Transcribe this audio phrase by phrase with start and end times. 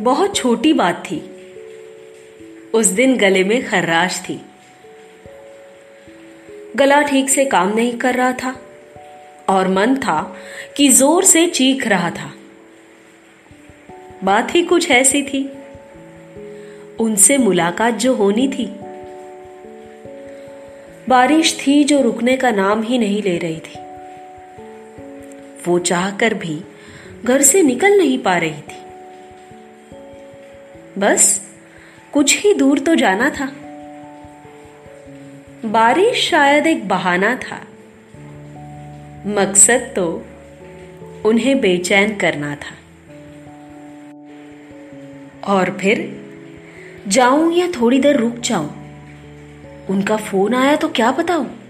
[0.00, 1.30] बहुत छोटी बात थी।
[2.74, 4.40] उस दिन गले में खर्राश थी।
[6.76, 8.56] गला ठीक से काम नहीं कर रहा था
[9.48, 10.36] और मन था
[10.76, 12.32] कि ज़ोर से चीख रहा था।
[14.24, 15.52] बात ही कुछ ऐसी थी।
[17.00, 18.66] उनसे मुलाकात जो होनी थी।
[21.08, 23.78] बारिश थी जो रुकने का नाम ही नहीं ले रही थी।
[25.66, 26.64] वो चाहकर भी
[27.24, 28.83] घर से निकल नहीं पा रही थी।
[30.98, 31.40] बस
[32.12, 33.52] कुछ ही दूर तो जाना था।
[35.64, 37.56] बारिश शायद एक बहाना था।
[39.26, 40.26] मकसद तो
[41.24, 42.74] उन्हें बेचैन करना था।
[45.44, 46.22] और फिर,
[47.08, 48.68] जाऊँ या थोड़ी देर रुक जाऊँ,
[49.90, 51.60] उनका फ़ोन आया तो क्या बताऊँ?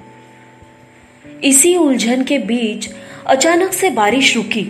[1.45, 2.91] इसी उलझन के बीच
[3.27, 4.64] अचानक से बारिश रुकी।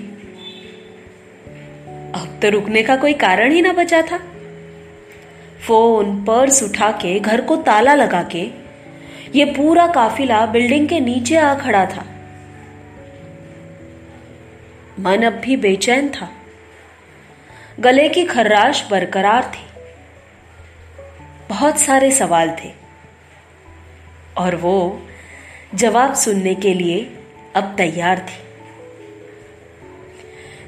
[2.15, 4.34] अब तो रुकने का कोई कारण ही ना बचा था।
[5.67, 8.51] फ़ोन पर्स उठा के घर को ताला लगा के
[9.35, 12.07] ये पूरा काफिला बिल्डिंग के नीचे आ खड़ा था।
[15.01, 16.31] मन अब भी बेचैन था।
[17.81, 19.67] गले की खर्राश बरकरार थी।
[21.49, 22.73] बहुत सारे सवाल थे।
[24.37, 25.03] और वो
[25.75, 27.17] जवाब सुनने के लिए
[27.57, 28.43] अब तैयार थी।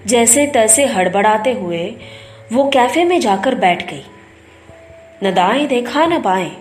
[0.07, 1.97] जैसे तैसे हड़बड़ाते हुए
[2.53, 4.05] वो कैफ़े में जाकर बैठ गई।
[5.25, 6.57] न दाएँ देखा न बाएँ।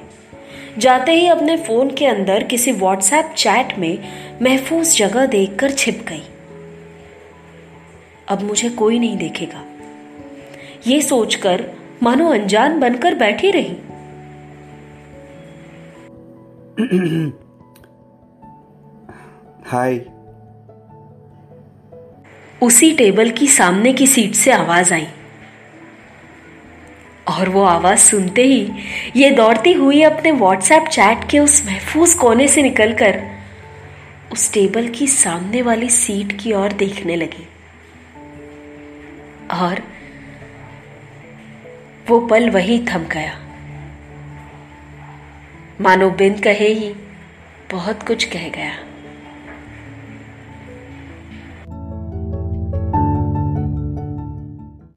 [0.77, 3.97] जाते ही अपने फ़ोन के अंदर किसी व्हाट्सएप चैट में
[4.41, 6.23] महफूज जगह देखकर छिप गई।
[8.27, 9.65] अब मुझे कोई नहीं देखेगा।
[10.87, 11.71] ये सोचकर
[12.03, 13.75] मानो अनजान बनकर बैठी रही।
[19.65, 20.05] हाय।
[22.61, 25.07] उसी टेबल की सामने की सीट से आवाज़ आई।
[27.27, 28.71] और वो आवाज़ सुनते ही,
[29.15, 33.23] ये दौड़ती हुई अपने व्हाट्सएप चैट के उस महफूज कोने से निकलकर,
[34.31, 37.47] उस टेबल की सामने वाली सीट की ओर देखने लगी।
[39.51, 39.81] और
[42.07, 43.39] वो पल वही थम गया।
[45.81, 46.95] मानो बिन कहे ही,
[47.71, 48.71] बहुत कुछ कह गया।